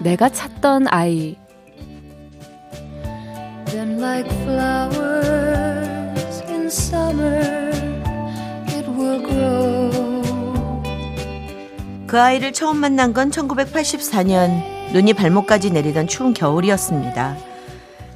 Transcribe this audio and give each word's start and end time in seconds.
내가 0.00 0.28
찾던 0.28 0.88
아이 0.88 1.36
like 4.00 4.30
flowers 4.42 6.42
in 6.48 6.66
summer 6.66 7.70
it 8.68 8.88
will 8.90 9.22
grow 9.22 9.90
그 12.06 12.20
아이를 12.20 12.52
처음 12.52 12.78
만난 12.78 13.12
건 13.12 13.30
1984년 13.30 14.92
눈이 14.92 15.14
발목까지 15.14 15.70
내리던 15.70 16.08
추운 16.08 16.34
겨울이었습니다. 16.34 17.36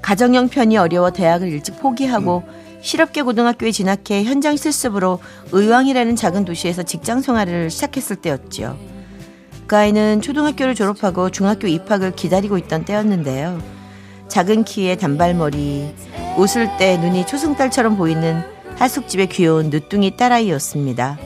가정 0.02 0.34
형편이 0.34 0.76
어려워 0.76 1.12
대학을 1.12 1.48
일찍 1.48 1.78
포기하고 1.78 2.42
실업계 2.80 3.22
고등학교에 3.22 3.70
진학해 3.70 4.24
현장 4.24 4.56
실습으로 4.56 5.20
의왕이라는 5.52 6.16
작은 6.16 6.44
도시에서 6.44 6.82
직장 6.82 7.20
생활을 7.20 7.70
시작했을 7.70 8.16
때였지요. 8.16 8.93
그 9.66 9.76
아이는 9.76 10.20
초등학교를 10.20 10.74
졸업하고 10.74 11.30
중학교 11.30 11.66
입학을 11.66 12.12
기다리고 12.12 12.58
있던 12.58 12.84
때였는데요. 12.84 13.60
작은 14.28 14.64
키에 14.64 14.96
단발머리, 14.96 15.94
웃을 16.36 16.76
때 16.76 16.96
눈이 16.98 17.26
초승달처럼 17.26 17.96
보이는 17.96 18.42
하숙집의 18.78 19.28
귀여운 19.28 19.70
늦둥이 19.70 20.16
딸아이였습니다. 20.16 21.18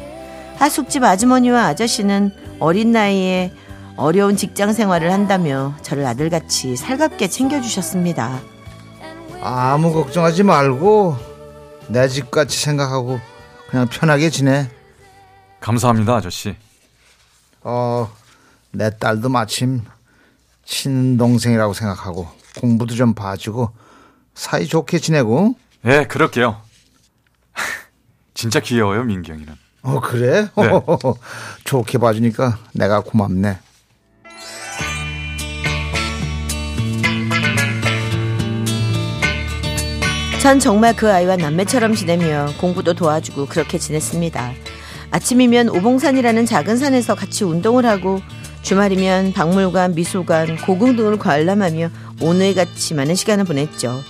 하숙집 0.56 1.02
아주머니와 1.02 1.66
아저씨는 1.66 2.32
어린 2.60 2.92
나이에 2.92 3.52
어려운 3.96 4.36
직장 4.36 4.72
생활을 4.72 5.12
한다며 5.12 5.74
저를 5.82 6.04
아들같이 6.06 6.76
살갑게 6.76 7.28
챙겨주셨습니다. 7.28 8.40
아무 9.40 9.92
걱정하지 9.92 10.42
말고 10.42 11.16
내 11.88 12.06
집같이 12.08 12.58
생각하고 12.60 13.18
그냥 13.70 13.88
편하게 13.88 14.30
지내. 14.30 14.68
감사합니다, 15.60 16.16
아저씨. 16.16 16.54
어, 17.62 18.08
내 18.78 18.96
딸도 18.96 19.28
마침 19.28 19.82
친동생이라고 20.64 21.74
생각하고 21.74 22.28
공부도 22.60 22.94
좀 22.94 23.12
봐주고 23.12 23.72
사이 24.34 24.68
좋게 24.68 25.00
지내고. 25.00 25.56
예, 25.84 26.04
그럴게요. 26.04 26.62
진짜 28.34 28.60
귀여워요, 28.60 29.02
민경이는. 29.02 29.52
어, 29.82 30.00
그래? 30.00 30.48
네. 30.56 30.70
좋게 31.64 31.98
봐주니까 31.98 32.56
내가 32.72 33.00
고맙네. 33.00 33.58
전 40.40 40.60
정말 40.60 40.94
그 40.94 41.12
아이와 41.12 41.34
남매처럼 41.36 41.96
지내며 41.96 42.52
공부도 42.60 42.94
도와주고 42.94 43.46
그렇게 43.46 43.76
지냈습니다. 43.76 44.52
아침이면 45.10 45.68
오봉산이라는 45.70 46.46
작은 46.46 46.76
산에서 46.76 47.16
같이 47.16 47.42
운동을 47.42 47.84
하고 47.84 48.20
주말이면 48.62 49.32
박물관, 49.32 49.94
미술관, 49.94 50.58
고궁 50.58 50.96
등을 50.96 51.18
관람하며 51.18 51.90
오늘같이 52.20 52.94
많은 52.94 53.14
시간을 53.14 53.44
보냈죠. 53.44 54.02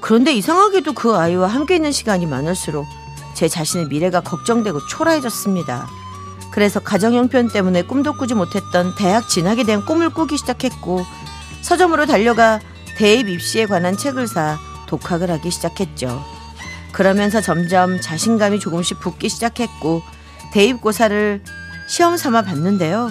그런데 0.00 0.32
이상하게도 0.34 0.92
그 0.92 1.16
아이와 1.16 1.48
함께 1.48 1.76
있는 1.76 1.90
시간이 1.90 2.26
많을수록 2.26 2.86
제 3.34 3.48
자신의 3.48 3.88
미래가 3.88 4.20
걱정되고 4.20 4.86
초라해졌습니다. 4.86 5.88
그래서 6.52 6.78
가정 6.78 7.14
형편 7.14 7.48
때문에 7.48 7.82
꿈도 7.82 8.12
꾸지 8.12 8.34
못했던 8.34 8.94
대학 8.94 9.28
진학에 9.28 9.64
대한 9.64 9.84
꿈을 9.84 10.10
꾸기 10.10 10.36
시작했고 10.36 11.04
서점으로 11.62 12.06
달려가 12.06 12.60
대입 12.96 13.28
입시에 13.28 13.66
관한 13.66 13.96
책을 13.96 14.28
사 14.28 14.58
독학을 14.86 15.30
하기 15.30 15.50
시작했죠. 15.50 16.22
그러면서 16.92 17.40
점점 17.40 18.00
자신감이 18.00 18.60
조금씩 18.60 19.00
붙기 19.00 19.28
시작했고 19.28 20.02
대입고사를 20.52 21.42
시험 21.88 22.16
삼아 22.16 22.42
봤는데요. 22.42 23.10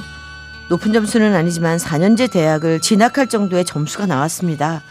높은 0.74 0.92
점수는 0.92 1.36
아니지만 1.36 1.78
4년제 1.78 2.32
대학을 2.32 2.80
진학할 2.82 3.28
정도의 3.28 3.64
점수가 3.64 4.08
나왔습니다. 4.08 4.82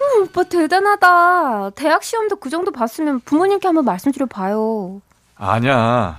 음, 0.00 0.24
오빠 0.24 0.42
대단하다. 0.42 1.70
대학 1.76 2.02
시험도 2.02 2.36
그 2.40 2.50
정도 2.50 2.72
봤으면 2.72 3.20
부모님께 3.20 3.68
한번 3.68 3.84
말씀드려 3.84 4.26
봐요. 4.26 5.00
아니야. 5.36 6.18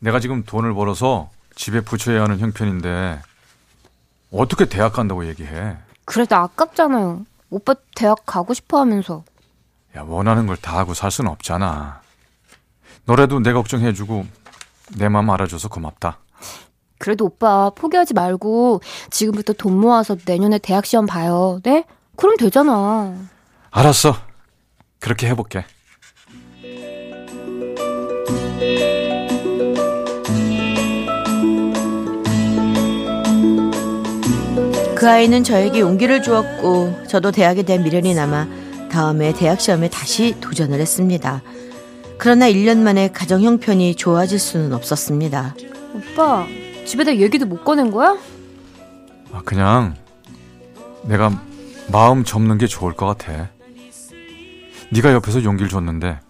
내가 0.00 0.18
지금 0.18 0.42
돈을 0.42 0.74
벌어서 0.74 1.30
집에 1.54 1.80
붙여야 1.80 2.24
하는 2.24 2.40
형편인데 2.40 3.22
어떻게 4.32 4.64
대학 4.64 4.92
간다고 4.92 5.24
얘기해? 5.28 5.76
그래도 6.06 6.34
아깝잖아요. 6.34 7.24
오빠 7.50 7.74
대학 7.94 8.18
가고 8.26 8.52
싶어 8.52 8.80
하면서. 8.80 9.22
야, 9.96 10.02
원하는 10.02 10.48
걸 10.48 10.56
다 10.56 10.76
하고 10.76 10.92
살 10.92 11.12
수는 11.12 11.30
없잖아. 11.30 12.00
너라도 13.04 13.38
내 13.38 13.52
걱정해주고 13.52 14.26
내 14.98 15.08
마음 15.08 15.30
알아줘서 15.30 15.68
고맙다. 15.68 16.18
그래도 16.98 17.26
오빠 17.26 17.70
포기하지 17.70 18.14
말고 18.14 18.80
지금부터 19.10 19.52
돈 19.52 19.78
모아서 19.78 20.16
내년에 20.24 20.58
대학 20.58 20.86
시험 20.86 21.06
봐요. 21.06 21.60
네? 21.62 21.84
그럼 22.16 22.36
되잖아. 22.36 23.14
알았어. 23.70 24.16
그렇게 25.00 25.28
해볼게. 25.28 25.64
그 34.96 35.10
아이는 35.10 35.44
저에게 35.44 35.80
용기를 35.80 36.22
주었고 36.22 37.06
저도 37.06 37.30
대학에 37.30 37.62
대한 37.62 37.84
미련이 37.84 38.14
남아 38.14 38.48
다음에 38.90 39.34
대학 39.34 39.60
시험에 39.60 39.90
다시 39.90 40.34
도전을 40.40 40.80
했습니다. 40.80 41.42
그러나 42.16 42.50
1년 42.50 42.78
만에 42.78 43.12
가정 43.12 43.42
형편이 43.42 43.96
좋아질 43.96 44.38
수는 44.38 44.72
없었습니다. 44.72 45.54
오빠, 45.94 46.46
집에다 46.86 47.16
얘기도 47.16 47.46
못 47.46 47.64
꺼낸 47.64 47.90
거야? 47.90 48.16
아, 49.32 49.42
그냥 49.44 49.94
내가 51.04 51.30
마음 51.92 52.24
접는 52.24 52.58
게 52.58 52.66
좋을 52.66 52.94
것 52.94 53.06
같아. 53.06 53.48
네가 54.92 55.12
옆에서 55.12 55.42
용기를 55.42 55.68
줬는데 55.68 56.20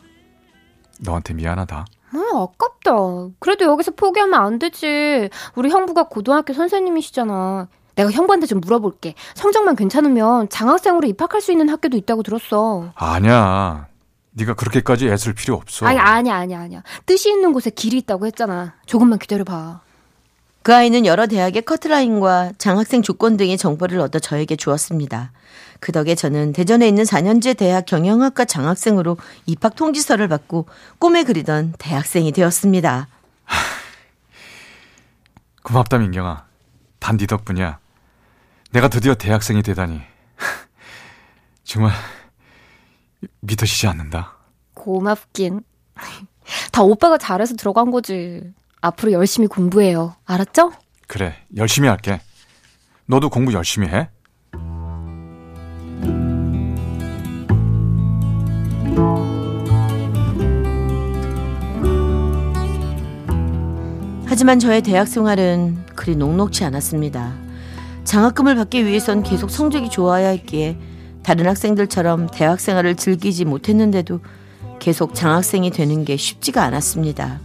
너한테 1.01 1.35
미안하다. 1.35 1.85
아, 2.13 2.19
아깝다. 2.35 2.93
그래도 3.39 3.65
여기서 3.67 3.93
포기하면 3.93 4.41
안 4.41 4.59
되지. 4.59 5.29
우리 5.55 5.71
형부가 5.71 6.05
고등학교 6.09 6.53
선생님이시잖아. 6.55 7.69
내가 7.97 8.11
형부한테 8.11 8.47
좀 8.47 8.61
물어볼게. 8.61 9.15
성적만 9.35 9.77
괜찮으면 9.77 10.49
장학생으로 10.49 11.07
입학할 11.09 11.41
수 11.41 11.53
있는 11.53 11.69
학교도 11.69 11.97
있다고 11.97 12.23
들었어. 12.23 12.93
아니야. 12.95 13.87
네가 14.33 14.55
그렇게까지 14.55 15.09
애쓸 15.09 15.33
필요 15.35 15.55
없어. 15.55 15.87
아니 15.87 15.99
아니야 15.99 16.37
아니야 16.37 16.61
아니야. 16.61 16.83
뜻이 17.07 17.31
있는 17.31 17.53
곳에 17.55 17.71
길이 17.71 17.97
있다고 17.99 18.27
했잖아. 18.27 18.75
조금만 18.85 19.19
기다려봐. 19.19 19.81
그 20.67 20.75
아이는 20.75 21.07
여러 21.07 21.29
대학의 21.29 21.63
커트라인과 21.63 22.55
장학생 22.59 23.03
조건 23.03 23.37
등의 23.37 23.57
정보를 23.57 24.01
얻어 24.01 24.19
저에게 24.19 24.57
주었습니다. 24.57 25.31
그 25.79 25.93
덕에 25.93 26.17
저는 26.17 26.53
대전에 26.53 26.89
있는 26.89 27.05
4년제 27.05 27.57
대학 27.57 27.87
경영학과 27.87 28.45
장학생으로 28.47 29.17
입학 29.47 29.77
통지서를 29.77 30.27
받고 30.27 30.67
꿈에 30.99 31.23
그리던 31.23 31.75
대학생이 31.79 32.33
되었습니다. 32.33 33.07
고맙다 35.63 35.99
민경아. 35.99 36.47
단디 36.99 37.29
덕분이야. 37.29 37.79
내가 38.73 38.89
드디어 38.89 39.15
대학생이 39.15 39.63
되다니. 39.63 40.01
정말 41.63 41.93
믿어지지 43.39 43.87
않는다. 43.87 44.33
고맙긴. 44.75 45.61
다 46.73 46.83
오빠가 46.83 47.19
잘해서 47.19 47.55
들어간 47.55 47.93
거지. 47.93 48.53
앞으로 48.87 49.13
열심히 49.13 49.49
공부해요. 49.49 50.15
알았죠? 50.25 50.73
그래, 51.09 51.35
열심히 51.57 51.89
할게. 51.89 52.21
너도 53.07 53.31
공부 53.31 53.53
열심히 53.53 53.89
해. 53.89 54.09
하지만 64.29 64.59
저의 64.59 64.83
대학 64.83 65.09
생활은 65.09 65.87
그리 65.95 66.15
녹록치 66.15 66.65
않았습니다. 66.65 67.33
장학금을 68.05 68.55
받기 68.55 68.85
위해선 68.85 69.23
계속 69.23 69.51
성적이 69.51 69.89
좋아야 69.89 70.29
했기에 70.29 70.77
다른 71.23 71.47
학생들처럼 71.47 72.29
대학 72.33 72.61
생활을 72.61 72.97
즐기지 72.97 73.47
못했는데도 73.47 74.21
계속 74.79 75.15
장학생이 75.15 75.71
되는 75.71 76.05
게 76.05 76.17
쉽지가 76.17 76.63
않았습니다. 76.63 77.41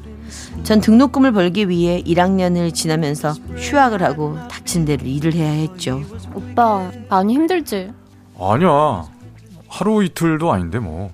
전 0.63 0.79
등록금을 0.79 1.31
벌기 1.31 1.69
위해 1.69 2.01
1학년을 2.03 2.73
지나면서 2.73 3.31
휴학을 3.57 4.03
하고 4.03 4.37
닥친 4.47 4.85
대로 4.85 5.03
일을 5.05 5.33
해야 5.33 5.51
했죠. 5.51 6.01
오빠, 6.33 6.91
많이 7.09 7.33
힘들지? 7.33 7.91
아니야. 8.39 9.05
하루 9.67 10.03
이틀도 10.03 10.51
아닌데 10.51 10.79
뭐. 10.79 11.11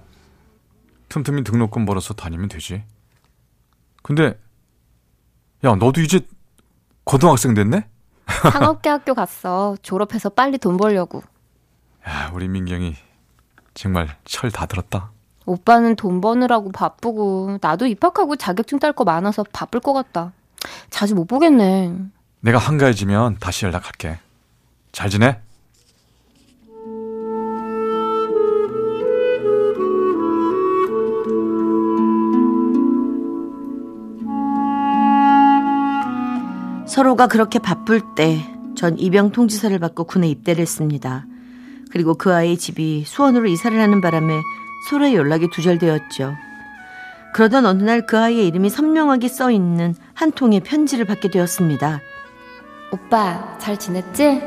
틈틈이 1.10 1.44
등록금 1.44 1.86
벌어서 1.86 2.14
다니면 2.14 2.50
되지. 2.50 2.84
근데 4.04 4.38
야, 5.64 5.76
너도 5.76 6.02
이제 6.02 6.20
고등학생 7.06 7.54
됐네? 7.54 7.88
상업계 8.52 8.90
학교 8.90 9.14
갔어. 9.14 9.78
졸업해서 9.82 10.30
빨리 10.30 10.58
돈 10.58 10.76
벌려고. 10.78 11.24
야, 12.08 12.32
우리 12.34 12.48
민경이 12.48 12.96
정말 13.74 14.18
철 14.26 14.52
다 14.52 14.66
들었다. 14.66 15.12
오빠는 15.48 15.96
돈 15.96 16.22
버느라고 16.22 16.72
바쁘고 16.72 17.58
나도 17.62 17.88
입학하고 17.88 18.36
자격증 18.36 18.78
딸 18.80 18.94
거 18.94 19.04
많아서 19.04 19.44
바쁠 19.52 19.80
것 19.80 19.94
같다. 19.94 20.34
자주 20.90 21.16
못 21.16 21.26
보겠네. 21.26 21.96
내가 22.42 22.58
한가해지면 22.60 23.38
다시 23.40 23.66
연락할게. 23.66 24.20
잘 24.92 25.10
지내? 25.10 25.40
서로가 36.86 37.28
그렇게 37.28 37.60
바쁠 37.60 38.02
때 38.16 38.58
전 38.78 38.98
입영 39.00 39.32
통지서를 39.32 39.80
받고 39.80 40.04
군에 40.04 40.30
입대를 40.30 40.62
했습니다. 40.62 41.26
그리고 41.92 42.14
그 42.14 42.32
아이의 42.32 42.58
집이 42.58 43.06
수원으로 43.08 43.48
이사를 43.48 43.78
하는 43.78 44.02
바람에 44.02 44.40
서로의 44.90 45.16
연락이 45.16 45.50
두절되었죠. 45.50 46.36
그러던 47.34 47.66
어느 47.66 47.84
날 47.84 48.02
그 48.06 48.18
아이의 48.18 48.48
이름이 48.48 48.70
선명하게 48.70 49.28
써 49.28 49.52
있는 49.52 49.96
한 50.14 50.32
통의 50.32 50.62
편지를 50.62 51.06
받게 51.06 51.30
되었습니다. 51.30 52.00
오빠, 52.92 53.58
잘 53.60 53.78
지냈지? 53.78 54.42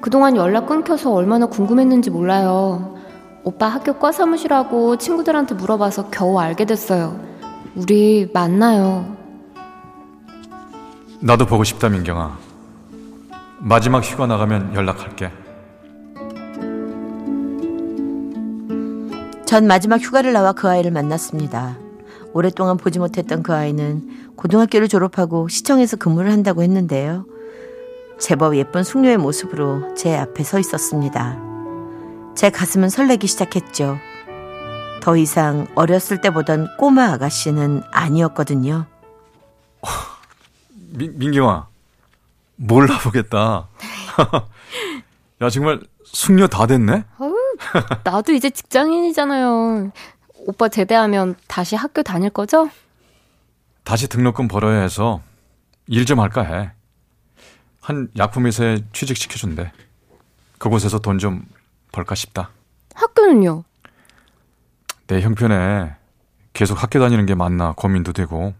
그동안 0.00 0.36
연락 0.36 0.66
끊겨서 0.66 1.12
얼마나 1.12 1.46
궁금했는지 1.46 2.10
몰라요. 2.10 2.96
오빠 3.44 3.68
학교 3.68 3.92
과 3.94 4.12
사무실하고 4.12 4.96
친구들한테 4.96 5.54
물어봐서 5.54 6.10
겨우 6.10 6.38
알게 6.38 6.64
됐어요. 6.64 7.20
우리 7.74 8.30
만나요. 8.32 9.16
나도 11.20 11.46
보고 11.46 11.64
싶다, 11.64 11.88
민경아. 11.88 12.38
마지막 13.58 14.02
휴가 14.02 14.26
나가면 14.26 14.74
연락할게. 14.74 15.30
전 19.52 19.66
마지막 19.66 20.00
휴가를 20.00 20.32
나와 20.32 20.52
그 20.52 20.66
아이를 20.66 20.90
만났습니다. 20.92 21.76
오랫동안 22.32 22.78
보지 22.78 22.98
못했던 22.98 23.42
그 23.42 23.52
아이는 23.52 24.32
고등학교를 24.34 24.88
졸업하고 24.88 25.48
시청에서 25.48 25.98
근무를 25.98 26.32
한다고 26.32 26.62
했는데요. 26.62 27.26
제법 28.18 28.56
예쁜 28.56 28.82
숙녀의 28.82 29.18
모습으로 29.18 29.94
제 29.94 30.16
앞에 30.16 30.42
서 30.42 30.58
있었습니다. 30.58 31.38
제 32.34 32.48
가슴은 32.48 32.88
설레기 32.88 33.26
시작했죠. 33.26 33.98
더 35.02 35.18
이상 35.18 35.66
어렸을 35.74 36.22
때 36.22 36.30
보던 36.30 36.78
꼬마 36.78 37.12
아가씨는 37.12 37.82
아니었거든요. 37.90 38.86
민, 40.96 41.18
민경아, 41.18 41.66
몰라보겠다. 42.56 43.68
야, 45.42 45.50
정말 45.50 45.78
숙녀 46.04 46.46
다 46.46 46.66
됐네? 46.66 47.04
어우, 47.18 47.31
나도 48.04 48.32
이제 48.32 48.50
직장인이잖아요. 48.50 49.90
오빠 50.46 50.68
제대하면 50.68 51.36
다시 51.46 51.76
학교 51.76 52.02
다닐 52.02 52.30
거죠? 52.30 52.68
다시 53.84 54.08
등록금 54.08 54.48
벌어야 54.48 54.80
해서 54.82 55.22
일 55.86 56.04
좀 56.04 56.20
할까 56.20 56.42
해. 56.42 56.70
한 57.80 58.08
약품회사에 58.16 58.78
취직시켜준대. 58.92 59.72
그곳에서 60.58 60.98
돈 61.00 61.18
좀 61.18 61.44
벌까 61.90 62.14
싶다. 62.14 62.50
학교는요? 62.94 63.64
내 65.08 65.20
형편에 65.20 65.94
계속 66.52 66.80
학교 66.82 67.00
다니는 67.00 67.26
게 67.26 67.34
맞나 67.34 67.72
고민도 67.72 68.12
되고 68.12 68.54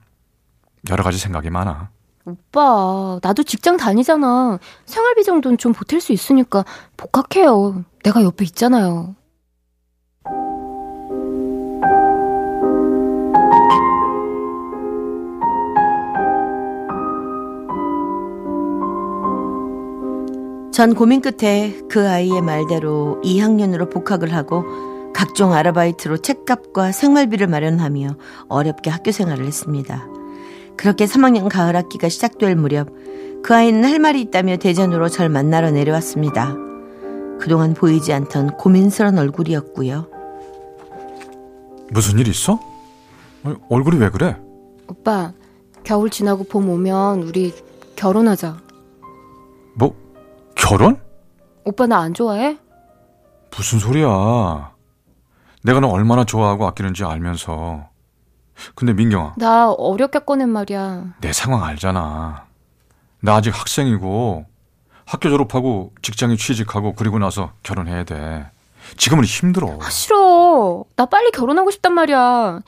여러 0.90 1.04
가지 1.04 1.18
생각이 1.18 1.50
많아. 1.50 1.90
오빠, 2.24 3.18
나도 3.22 3.42
직장 3.42 3.76
다니잖아. 3.76 4.58
생활비 4.86 5.24
정도는 5.24 5.58
좀 5.58 5.72
보탤 5.72 6.00
수 6.00 6.12
있으니까 6.12 6.64
복학해요. 6.96 7.84
내가 8.04 8.22
옆에 8.22 8.44
있잖아요. 8.44 9.16
전 20.72 20.94
고민 20.94 21.20
끝에 21.20 21.78
그 21.90 22.08
아이의 22.08 22.40
말대로 22.40 23.20
2학년으로 23.22 23.92
복학을 23.92 24.34
하고 24.34 24.64
각종 25.12 25.52
아르바이트로 25.52 26.16
책값과 26.16 26.92
생활비를 26.92 27.46
마련하며 27.46 28.16
어렵게 28.48 28.90
학교 28.90 29.12
생활을 29.12 29.44
했습니다. 29.44 30.21
그렇게 30.76 31.04
3학년 31.04 31.48
가을 31.48 31.76
학기가 31.76 32.08
시작될 32.08 32.56
무렵 32.56 32.88
그 33.42 33.54
아이는 33.54 33.84
할 33.84 33.98
말이 33.98 34.20
있다며 34.20 34.56
대전으로 34.56 35.08
절 35.08 35.28
만나러 35.28 35.70
내려왔습니다. 35.70 36.54
그동안 37.40 37.74
보이지 37.74 38.12
않던 38.12 38.56
고민스런 38.56 39.18
얼굴이었고요. 39.18 40.08
무슨 41.90 42.18
일 42.18 42.28
있어? 42.28 42.58
얼굴이 43.68 43.98
왜 43.98 44.08
그래? 44.10 44.36
오빠, 44.86 45.32
겨울 45.82 46.08
지나고 46.10 46.44
봄 46.44 46.68
오면 46.70 47.22
우리 47.22 47.52
결혼하자. 47.96 48.56
뭐 49.74 49.94
결혼? 50.54 50.96
오빠 51.64 51.86
나 51.86 51.98
안 52.00 52.14
좋아해? 52.14 52.58
무슨 53.56 53.78
소리야? 53.80 54.72
내가 55.64 55.80
너 55.80 55.88
얼마나 55.88 56.24
좋아하고 56.24 56.66
아끼는지 56.66 57.04
알면서. 57.04 57.88
근데 58.74 58.92
민경아, 58.92 59.34
나 59.36 59.70
어렵게 59.70 60.20
꺼낸 60.20 60.48
말이야. 60.48 61.14
내 61.20 61.32
상황 61.32 61.64
알잖아. 61.64 62.46
나 63.20 63.34
아직 63.34 63.50
학생이고 63.58 64.46
학교 65.04 65.28
졸업하고 65.28 65.92
직장에 66.02 66.36
취직하고 66.36 66.94
그리고 66.94 67.18
나서 67.18 67.52
결혼해야 67.62 68.04
돼. 68.04 68.46
지금은 68.96 69.24
힘들어. 69.24 69.78
아, 69.80 69.90
싫어. 69.90 70.84
나 70.96 71.06
빨리 71.06 71.30
결혼하고 71.30 71.70
싶단 71.70 71.92
말이야. 71.94 72.60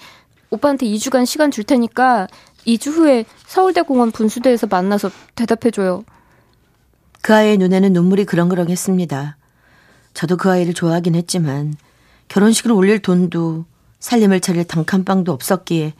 오빠한테 0.50 0.86
2주간 0.86 1.26
시간 1.26 1.50
줄 1.50 1.64
테니까 1.64 2.28
2주 2.66 2.92
후에 2.92 3.24
서울대 3.46 3.82
공원 3.82 4.10
분수대에서 4.12 4.66
만나서 4.68 5.10
대답해줘요. 5.34 6.04
그 7.22 7.34
아이의 7.34 7.56
눈에는 7.58 7.92
눈물이 7.92 8.24
그렁그렁했습니다. 8.26 9.36
저도 10.12 10.36
그 10.36 10.50
아이를 10.50 10.74
좋아하긴 10.74 11.14
했지만 11.14 11.74
결혼식을 12.28 12.70
올릴 12.70 13.00
돈도 13.00 13.64
살림을 14.00 14.40
차릴 14.40 14.64
단칸방도 14.66 15.32
없었기에 15.32 15.94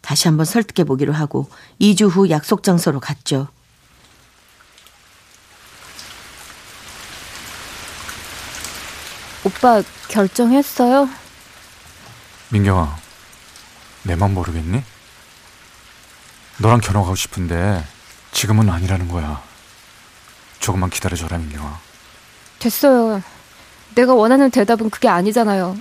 다시 0.00 0.28
한번 0.28 0.44
설득해 0.46 0.84
보기로 0.84 1.12
하고 1.12 1.48
2주 1.80 2.08
후 2.08 2.30
약속 2.30 2.62
장소로 2.62 3.00
갔죠. 3.00 3.48
오빠 9.44 9.82
결정했어요? 10.08 11.08
민경아, 12.50 12.96
내 14.04 14.16
맘 14.16 14.34
모르겠니? 14.34 14.82
너랑 16.58 16.80
결혼하고 16.80 17.14
싶은데 17.14 17.84
지금은 18.32 18.68
아니라는 18.70 19.08
거야. 19.08 19.42
조금만 20.58 20.90
기다려줘라, 20.90 21.38
민경아. 21.38 21.78
됐어요. 22.58 23.22
내가 23.94 24.14
원하는 24.14 24.50
대답은 24.50 24.90
그게 24.90 25.08
아니잖아요. 25.08 25.76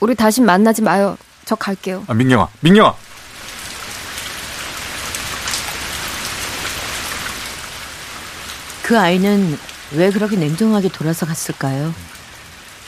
우리 0.00 0.14
다시 0.14 0.40
만나지 0.40 0.82
마요. 0.82 1.16
저 1.44 1.54
갈게요. 1.54 2.04
아, 2.06 2.14
민경아, 2.14 2.48
민경아! 2.60 2.94
그 8.82 8.98
아이는 8.98 9.58
왜 9.92 10.10
그렇게 10.10 10.36
냉정하게 10.36 10.88
돌아서 10.88 11.26
갔을까요? 11.26 11.92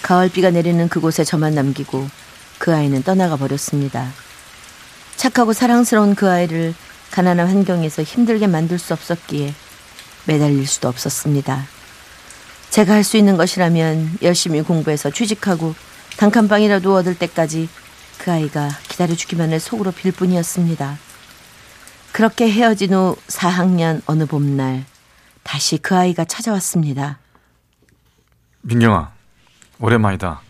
가을비가 0.02 0.50
내리는 0.50 0.88
그곳에 0.88 1.24
저만 1.24 1.54
남기고 1.54 2.08
그 2.58 2.74
아이는 2.74 3.02
떠나가 3.02 3.36
버렸습니다. 3.36 4.08
착하고 5.16 5.52
사랑스러운 5.52 6.14
그 6.14 6.30
아이를 6.30 6.74
가난한 7.10 7.48
환경에서 7.48 8.02
힘들게 8.02 8.46
만들 8.46 8.78
수 8.78 8.92
없었기에 8.92 9.54
매달릴 10.26 10.66
수도 10.66 10.88
없었습니다. 10.88 11.66
제가 12.70 12.92
할 12.94 13.02
수 13.02 13.16
있는 13.16 13.36
것이라면 13.36 14.18
열심히 14.22 14.60
공부해서 14.62 15.10
취직하고 15.10 15.74
단칸방이라도 16.18 16.94
얻을 16.96 17.16
때까지 17.16 17.68
그 18.18 18.32
아이가 18.32 18.68
기다려주기만을 18.88 19.60
속으로 19.60 19.92
빌 19.92 20.10
뿐이었습니다. 20.12 20.98
그렇게 22.12 22.50
헤어진 22.50 22.92
후 22.92 23.16
4학년 23.28 24.02
어느 24.06 24.26
봄날 24.26 24.84
다시 25.44 25.78
그 25.78 25.96
아이가 25.96 26.24
찾아왔습니다. 26.24 27.20
민경아, 28.62 29.12
오랜만이다. 29.78 30.42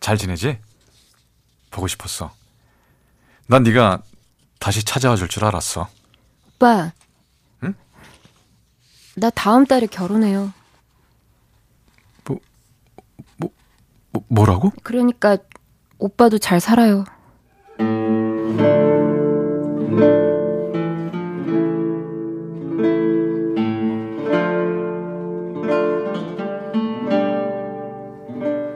잘 0.00 0.18
지내지? 0.18 0.58
보고 1.70 1.88
싶었어. 1.88 2.30
난 3.46 3.62
네가 3.62 4.02
다시 4.58 4.84
찾아와 4.84 5.16
줄 5.16 5.28
줄 5.28 5.44
알았어. 5.46 5.88
오빠. 6.46 6.92
응? 7.64 7.74
나 9.16 9.30
다음 9.30 9.64
달에 9.64 9.86
결혼해요. 9.86 10.52
뭐라고? 14.28 14.72
그러니까 14.82 15.38
오빠도 15.98 16.38
잘 16.38 16.60
살아요. 16.60 17.04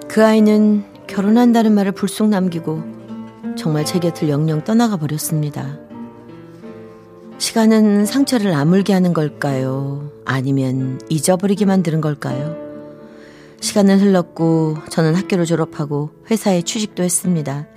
그 0.08 0.22
아이는 0.22 0.84
결혼한다는 1.06 1.72
말을 1.72 1.92
불쑥 1.92 2.28
남기고 2.28 2.82
정말 3.56 3.86
제 3.86 3.98
곁을 3.98 4.28
영영 4.28 4.62
떠나가 4.62 4.98
버렸습니다. 4.98 5.78
시간은 7.38 8.04
상처를 8.06 8.52
아물게 8.52 8.92
하는 8.92 9.14
걸까요? 9.14 10.10
아니면 10.24 11.00
잊어버리게 11.08 11.64
만드는 11.64 12.00
걸까요? 12.00 12.61
시간은 13.62 14.00
흘렀고 14.00 14.76
저는 14.90 15.14
학교를 15.14 15.44
졸업하고 15.44 16.10
회사에 16.28 16.62
취직도 16.62 17.04
했습니다. 17.04 17.68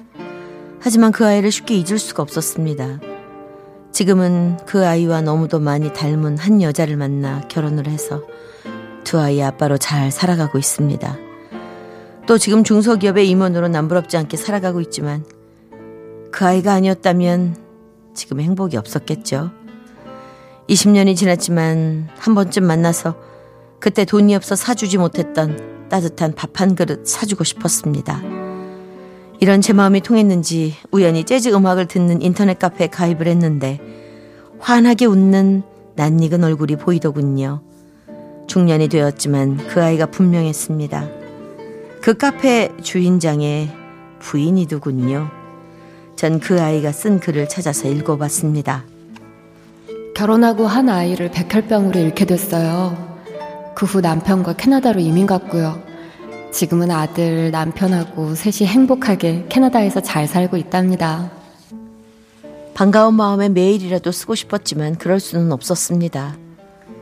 하지만 0.80 1.12
그 1.12 1.24
아이를 1.26 1.52
쉽게 1.52 1.76
잊을 1.76 2.00
수가 2.00 2.24
없었습니다. 2.24 3.00
지금은 3.92 4.58
그 4.66 4.86
아이와 4.86 5.22
너무도 5.22 5.60
많이 5.60 5.94
닮은 5.94 6.40
한 6.40 6.64
여자를 6.64 6.98
만나 6.98 7.42
결혼을 7.50 7.88
해서 7.88 8.24
두 9.04 9.20
아이의 9.20 9.44
아빠로 9.44 9.78
잘 9.78 10.10
살아가고 10.10 10.58
있습니다. 10.58 11.18
또 12.28 12.40
지금 12.40 12.64
중소기업의 12.64 13.30
임원으로 13.30 13.68
남부럽지 13.68 14.18
않게 14.18 14.38
살아가고 14.38 14.82
있지만 14.82 15.24
그 16.32 16.46
아이가 16.46 16.74
아니었다면 16.74 17.58
지금 18.16 18.40
행복이 18.42 18.76
없었겠죠. 18.76 19.52
20년이 20.68 21.16
지났지만 21.16 22.10
한 22.18 22.34
번쯤 22.34 22.64
만나서 22.64 23.16
그때 23.80 24.04
돈이 24.04 24.36
없어 24.36 24.56
사주지 24.56 24.98
못했던 24.98 25.75
따뜻한 25.90 26.34
밥 26.34 26.60
한 26.62 26.76
그릇 26.76 27.08
사주고 27.08 27.44
싶었습니다. 27.44 28.22
이런 29.40 29.62
제 29.62 29.74
마음이 29.74 30.02
통했는지 30.02 30.74
우연히 30.92 31.24
재즈 31.26 31.50
음악을 31.50 31.88
듣는 31.88 32.22
인터넷 32.22 32.58
카페에 32.58 32.88
가입을 32.88 33.28
했는데 33.28 33.80
환하게 34.60 35.06
웃는 35.06 35.64
낯익은 35.96 36.44
얼굴이 36.44 36.78
보이더군요. 36.78 37.62
중년이 38.48 38.88
되었지만 38.88 39.68
그 39.68 39.84
아이가 39.84 40.06
분명했습니다. 40.06 41.10
그 42.02 42.14
카페 42.16 42.70
주인장의 42.82 43.70
부인이더군요. 44.20 45.30
전 46.16 46.40
그 46.40 46.62
아이가 46.62 46.92
쓴 46.94 47.20
글을 47.20 47.50
찾아서 47.50 47.90
읽어봤습니다. 47.90 48.86
결혼하고 50.16 50.66
한 50.66 50.88
아이를 50.88 51.30
백혈병으로 51.32 52.00
잃게 52.00 52.24
됐어요. 52.26 53.15
그 53.76 53.86
후 53.86 54.02
남편과 54.02 54.54
캐나다로 54.54 55.00
이민 55.02 55.28
갔고요. 55.28 55.84
지금은 56.52 56.90
아들, 56.90 57.52
남편하고 57.52 58.34
셋이 58.34 58.68
행복하게 58.68 59.48
캐나다에서 59.50 60.00
잘 60.00 60.28
살고 60.28 60.56
있답니다. 60.56 61.30
반가운 62.74 63.16
마음에 63.16 63.50
매일이라도 63.50 64.12
쓰고 64.12 64.36
싶었지만 64.36 64.96
그럴 64.96 65.20
수는 65.20 65.52
없었습니다. 65.52 66.38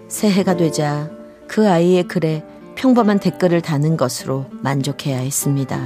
새해가 0.08 0.58
되자 0.58 1.10
그 1.48 1.70
아이의 1.70 2.08
글에 2.08 2.44
평범한 2.76 3.20
댓글을 3.20 3.62
다는 3.62 3.96
것으로 3.96 4.48
만족해야 4.62 5.20
했습니다. 5.20 5.80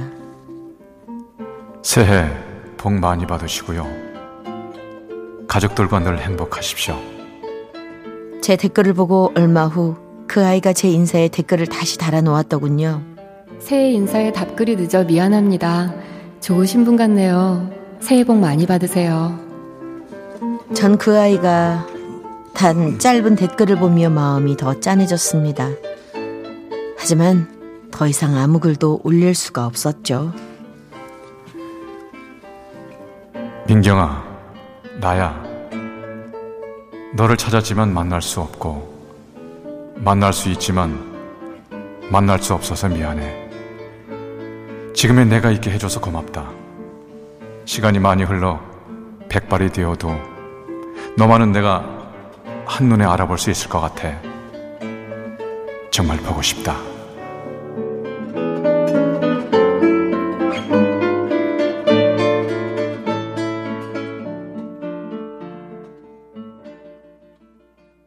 새해 1.82 2.30
복 2.78 2.94
많이 2.94 3.26
받으시고요. 3.26 3.86
가족들과 5.46 6.00
늘 6.00 6.20
행복하십시오. 6.20 6.96
제 8.40 8.56
댓글을 8.56 8.94
보고 8.94 9.32
얼마 9.36 9.66
후 9.66 10.07
그 10.28 10.44
아이가 10.44 10.72
제 10.72 10.88
인사에 10.88 11.28
댓글을 11.28 11.66
다시 11.66 11.98
달아 11.98 12.20
놓았더군요. 12.20 13.02
새해 13.58 13.90
인사에 13.92 14.32
답글이 14.32 14.76
늦어 14.76 15.04
미안합니다. 15.04 15.94
좋으신 16.40 16.84
분 16.84 16.96
같네요. 16.96 17.70
새해 18.00 18.24
복 18.24 18.36
많이 18.38 18.66
받으세요. 18.66 19.38
전 20.74 20.96
그 20.98 21.18
아이가 21.18 21.86
단 22.54 22.98
짧은 22.98 23.36
댓글을 23.36 23.76
보며 23.76 24.10
마음이 24.10 24.56
더 24.56 24.78
짠해졌습니다. 24.78 25.70
하지만 26.98 27.48
더 27.90 28.06
이상 28.06 28.36
아무 28.36 28.60
글도 28.60 29.00
올릴 29.04 29.34
수가 29.34 29.66
없었죠. 29.66 30.32
민경아, 33.66 34.24
나야. 35.00 35.42
너를 37.16 37.36
찾았지만 37.36 37.92
만날 37.92 38.20
수 38.22 38.40
없고, 38.40 38.97
만날 40.00 40.32
수 40.32 40.48
있지만 40.50 40.96
만날 42.10 42.38
수 42.40 42.54
없어서 42.54 42.88
미안해. 42.88 43.48
지금의 44.94 45.26
내가 45.26 45.50
있게 45.50 45.70
해줘서 45.70 46.00
고맙다. 46.00 46.50
시간이 47.64 47.98
많이 47.98 48.22
흘러 48.22 48.60
백발이 49.28 49.70
되어도 49.70 50.10
너만은 51.16 51.52
내가 51.52 51.84
한눈에 52.64 53.04
알아볼 53.04 53.38
수 53.38 53.50
있을 53.50 53.68
것 53.68 53.80
같아. 53.80 54.20
정말 55.90 56.16
보고 56.18 56.40
싶다. 56.42 56.76